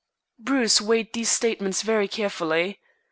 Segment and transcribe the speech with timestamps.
[0.39, 2.79] Bruce weighed these statements very carefully.